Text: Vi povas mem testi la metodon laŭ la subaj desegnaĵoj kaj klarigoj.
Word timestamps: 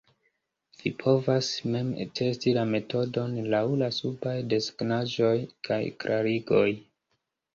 Vi 0.77 0.91
povas 1.01 1.49
mem 1.73 1.89
testi 2.19 2.53
la 2.57 2.63
metodon 2.69 3.35
laŭ 3.55 3.61
la 3.83 3.91
subaj 3.97 4.33
desegnaĵoj 4.53 5.35
kaj 5.69 5.81
klarigoj. 6.05 6.67